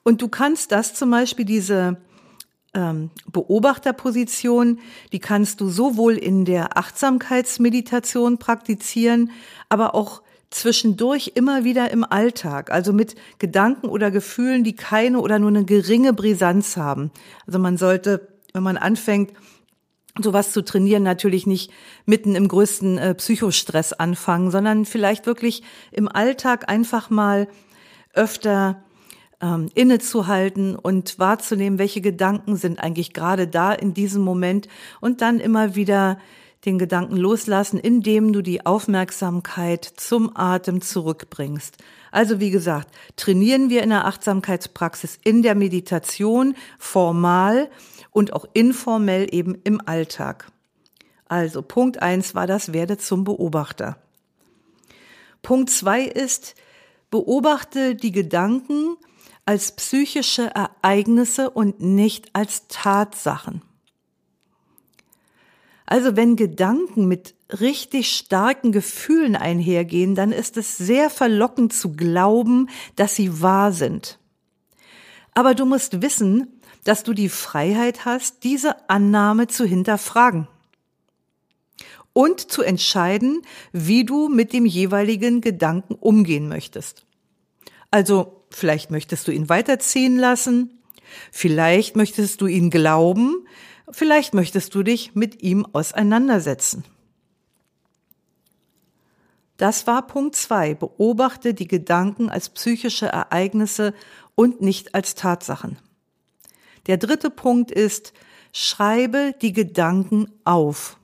[0.03, 1.97] Und du kannst das zum Beispiel, diese
[2.79, 4.79] ähm, Beobachterposition,
[5.11, 9.31] die kannst du sowohl in der Achtsamkeitsmeditation praktizieren,
[9.67, 15.37] aber auch zwischendurch immer wieder im Alltag, also mit Gedanken oder Gefühlen, die keine oder
[15.39, 17.11] nur eine geringe Brisanz haben.
[17.45, 19.33] Also man sollte, wenn man anfängt,
[20.19, 21.71] sowas zu trainieren, natürlich nicht
[22.05, 27.47] mitten im größten äh, Psychostress anfangen, sondern vielleicht wirklich im Alltag einfach mal
[28.13, 28.83] öfter
[29.41, 34.67] ähm, innezuhalten und wahrzunehmen, welche Gedanken sind eigentlich gerade da in diesem Moment
[35.01, 36.17] und dann immer wieder
[36.65, 41.77] den Gedanken loslassen, indem du die Aufmerksamkeit zum Atem zurückbringst.
[42.11, 47.69] Also wie gesagt, trainieren wir in der Achtsamkeitspraxis in der Meditation formal
[48.11, 50.51] und auch informell eben im Alltag.
[51.27, 53.97] Also Punkt eins war das, werde zum Beobachter.
[55.41, 56.55] Punkt zwei ist,
[57.11, 58.97] beobachte die Gedanken
[59.49, 63.63] als psychische Ereignisse und nicht als Tatsachen.
[65.87, 72.69] Also wenn Gedanken mit richtig starken Gefühlen einhergehen, dann ist es sehr verlockend zu glauben,
[72.95, 74.19] dass sie wahr sind.
[75.33, 80.47] Aber du musst wissen, dass du die Freiheit hast, diese Annahme zu hinterfragen
[82.13, 87.07] und zu entscheiden, wie du mit dem jeweiligen Gedanken umgehen möchtest.
[87.89, 90.81] Also Vielleicht möchtest du ihn weiterziehen lassen.
[91.31, 93.45] Vielleicht möchtest du ihn glauben.
[93.91, 96.83] Vielleicht möchtest du dich mit ihm auseinandersetzen.
[99.57, 100.73] Das war Punkt zwei.
[100.73, 103.93] Beobachte die Gedanken als psychische Ereignisse
[104.35, 105.77] und nicht als Tatsachen.
[106.87, 108.13] Der dritte Punkt ist,
[108.53, 110.97] schreibe die Gedanken auf.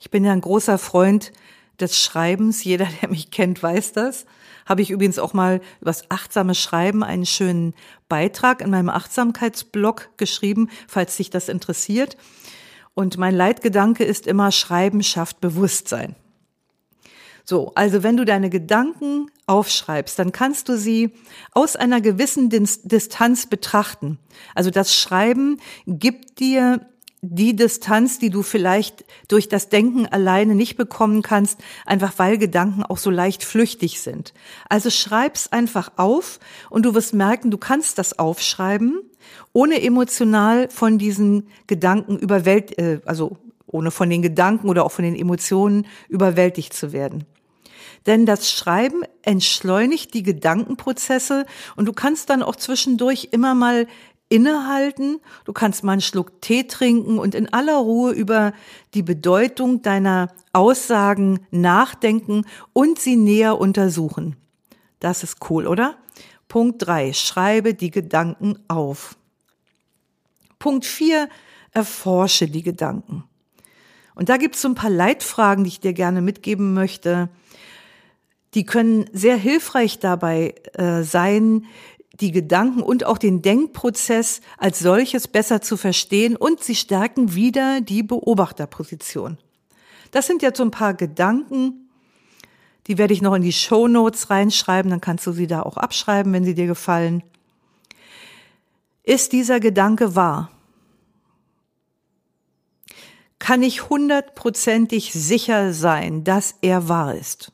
[0.00, 1.32] Ich bin ja ein großer Freund
[1.80, 2.64] des Schreibens.
[2.64, 4.26] Jeder, der mich kennt, weiß das
[4.66, 7.74] habe ich übrigens auch mal übers achtsame Schreiben einen schönen
[8.08, 12.16] Beitrag in meinem Achtsamkeitsblog geschrieben, falls dich das interessiert.
[12.94, 16.16] Und mein Leitgedanke ist immer, Schreiben schafft Bewusstsein.
[17.44, 21.12] So, also wenn du deine Gedanken aufschreibst, dann kannst du sie
[21.52, 24.18] aus einer gewissen Distanz betrachten.
[24.56, 26.88] Also das Schreiben gibt dir
[27.34, 32.82] die Distanz, die du vielleicht durch das Denken alleine nicht bekommen kannst, einfach weil Gedanken
[32.82, 34.32] auch so leicht flüchtig sind.
[34.68, 36.38] Also schreib's einfach auf
[36.70, 39.00] und du wirst merken, du kannst das aufschreiben,
[39.52, 45.04] ohne emotional von diesen Gedanken überwältigt, äh, also ohne von den Gedanken oder auch von
[45.04, 47.24] den Emotionen überwältigt zu werden.
[48.06, 53.88] Denn das Schreiben entschleunigt die Gedankenprozesse und du kannst dann auch zwischendurch immer mal
[54.28, 58.52] innehalten, du kannst mal einen Schluck Tee trinken und in aller Ruhe über
[58.94, 64.36] die Bedeutung deiner Aussagen nachdenken und sie näher untersuchen.
[65.00, 65.96] Das ist cool, oder?
[66.48, 69.16] Punkt drei: Schreibe die Gedanken auf.
[70.58, 71.28] Punkt vier:
[71.72, 73.24] Erforsche die Gedanken.
[74.14, 77.28] Und da gibt es so ein paar Leitfragen, die ich dir gerne mitgeben möchte.
[78.54, 81.66] Die können sehr hilfreich dabei äh, sein,
[82.20, 87.80] die Gedanken und auch den Denkprozess als solches besser zu verstehen und sie stärken wieder
[87.80, 89.38] die Beobachterposition.
[90.10, 91.88] Das sind jetzt so ein paar Gedanken,
[92.86, 95.76] die werde ich noch in die Show Notes reinschreiben, dann kannst du sie da auch
[95.76, 97.22] abschreiben, wenn sie dir gefallen.
[99.02, 100.50] Ist dieser Gedanke wahr?
[103.38, 107.52] Kann ich hundertprozentig sicher sein, dass er wahr ist?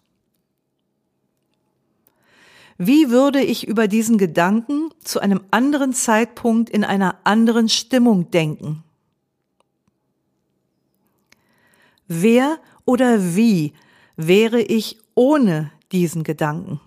[2.84, 8.82] Wie würde ich über diesen Gedanken zu einem anderen Zeitpunkt in einer anderen Stimmung denken?
[12.08, 13.72] Wer oder wie
[14.16, 16.80] wäre ich ohne diesen Gedanken?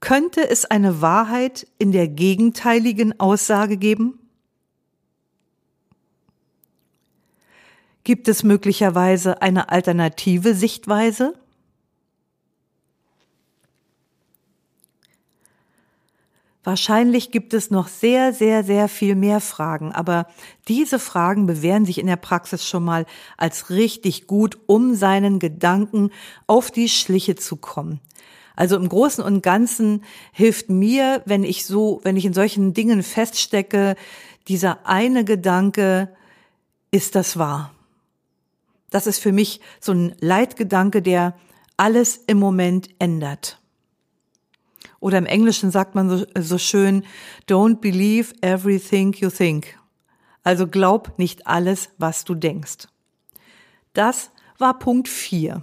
[0.00, 4.18] Könnte es eine Wahrheit in der gegenteiligen Aussage geben?
[8.02, 11.34] Gibt es möglicherweise eine alternative Sichtweise?
[16.68, 20.26] Wahrscheinlich gibt es noch sehr, sehr, sehr viel mehr Fragen, aber
[20.68, 23.06] diese Fragen bewähren sich in der Praxis schon mal
[23.38, 26.10] als richtig gut, um seinen Gedanken
[26.46, 28.00] auf die Schliche zu kommen.
[28.54, 33.02] Also im Großen und Ganzen hilft mir, wenn ich so, wenn ich in solchen Dingen
[33.02, 33.96] feststecke,
[34.46, 36.10] dieser eine Gedanke,
[36.90, 37.72] ist das wahr?
[38.90, 41.34] Das ist für mich so ein Leitgedanke, der
[41.78, 43.58] alles im Moment ändert.
[45.00, 47.04] Oder im Englischen sagt man so, so schön,
[47.48, 49.78] don't believe everything you think.
[50.42, 52.88] Also glaub nicht alles, was du denkst.
[53.92, 55.62] Das war Punkt 4.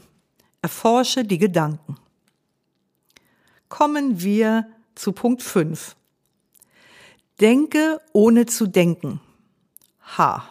[0.62, 1.98] Erforsche die Gedanken.
[3.68, 5.96] Kommen wir zu Punkt 5.
[7.42, 9.20] Denke ohne zu denken.
[10.18, 10.44] Ha.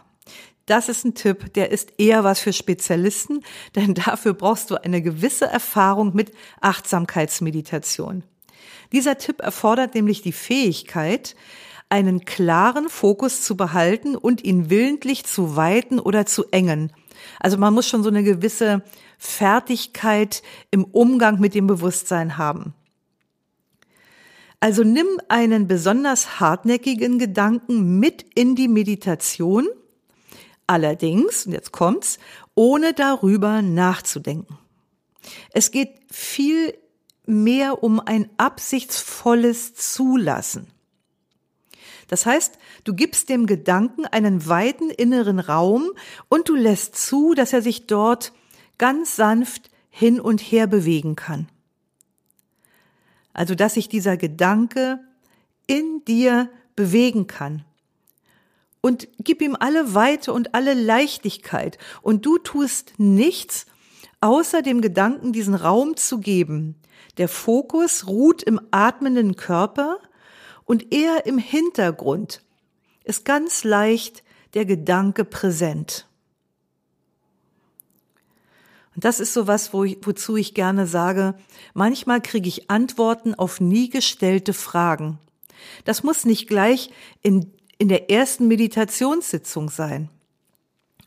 [0.67, 3.43] Das ist ein Tipp, der ist eher was für Spezialisten,
[3.75, 8.25] denn dafür brauchst du eine gewisse Erfahrung mit Achtsamkeitsmeditation.
[8.95, 11.35] Dieser Tipp erfordert nämlich die Fähigkeit,
[11.89, 16.93] einen klaren Fokus zu behalten und ihn willentlich zu weiten oder zu engen.
[17.41, 18.83] Also man muss schon so eine gewisse
[19.19, 22.73] Fertigkeit im Umgang mit dem Bewusstsein haben.
[24.61, 29.67] Also nimm einen besonders hartnäckigen Gedanken mit in die Meditation,
[30.69, 32.21] allerdings, und jetzt kommt's,
[32.55, 34.57] ohne darüber nachzudenken.
[35.53, 36.75] Es geht viel
[37.27, 40.69] mehr um ein absichtsvolles Zulassen.
[42.09, 45.91] Das heißt, du gibst dem Gedanken einen weiten inneren Raum
[46.29, 48.33] und du lässt zu, dass er sich dort
[48.79, 51.49] ganz sanft hin und her bewegen kann.
[53.33, 55.01] Also, dass sich dieser Gedanke
[55.67, 57.65] in dir bewegen kann.
[58.81, 61.79] Und gib ihm alle Weite und alle Leichtigkeit.
[62.03, 63.67] Und du tust nichts,
[64.21, 66.77] außer dem Gedanken diesen Raum zu geben,
[67.17, 69.99] der Fokus ruht im atmenden Körper
[70.65, 72.43] und eher im Hintergrund
[73.05, 74.23] ist ganz leicht
[74.55, 76.07] der Gedanke präsent.
[78.95, 81.35] Und das ist so was, wo ich, wozu ich gerne sage,
[81.75, 85.19] manchmal kriege ich Antworten auf nie gestellte Fragen.
[85.85, 86.91] Das muss nicht gleich
[87.23, 90.09] in, in der ersten Meditationssitzung sein.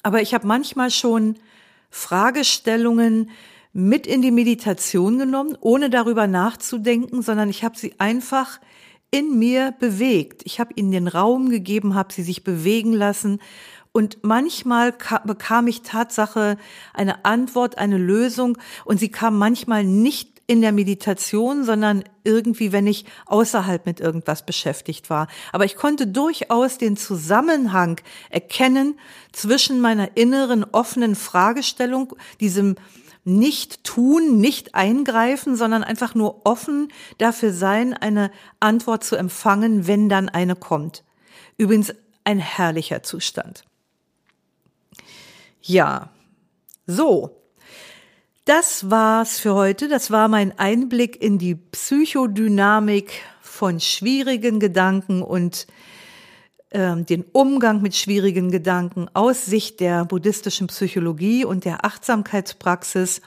[0.04, 1.38] Aber ich habe manchmal schon
[1.90, 3.30] Fragestellungen,
[3.78, 8.60] mit in die Meditation genommen, ohne darüber nachzudenken, sondern ich habe sie einfach
[9.12, 10.42] in mir bewegt.
[10.46, 13.40] Ich habe ihnen den Raum gegeben, habe sie sich bewegen lassen
[13.92, 16.58] und manchmal bekam ich Tatsache
[16.96, 22.88] eine Antwort, eine Lösung und sie kam manchmal nicht in der Meditation, sondern irgendwie, wenn
[22.88, 25.28] ich außerhalb mit irgendwas beschäftigt war.
[25.52, 28.02] Aber ich konnte durchaus den Zusammenhang
[28.32, 28.98] erkennen
[29.34, 32.76] zwischen meiner inneren offenen Fragestellung, diesem
[33.28, 40.08] nicht tun, nicht eingreifen, sondern einfach nur offen dafür sein, eine Antwort zu empfangen, wenn
[40.08, 41.04] dann eine kommt.
[41.58, 43.66] Übrigens ein herrlicher Zustand.
[45.62, 46.10] Ja,
[46.86, 47.42] so.
[48.46, 49.90] Das war's für heute.
[49.90, 53.12] Das war mein Einblick in die Psychodynamik
[53.42, 55.68] von schwierigen Gedanken und
[56.72, 63.22] ähm, den Umgang mit schwierigen Gedanken aus Sicht der buddhistischen Psychologie und der Achtsamkeitspraxis.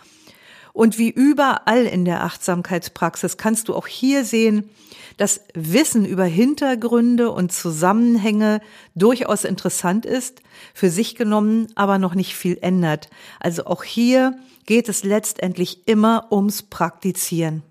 [0.73, 4.71] Und wie überall in der Achtsamkeitspraxis kannst du auch hier sehen,
[5.17, 8.61] dass Wissen über Hintergründe und Zusammenhänge
[8.95, 13.09] durchaus interessant ist, für sich genommen aber noch nicht viel ändert.
[13.41, 17.63] Also auch hier geht es letztendlich immer ums Praktizieren.